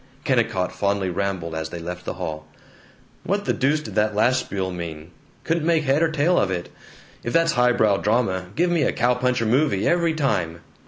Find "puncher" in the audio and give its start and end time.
9.13-9.45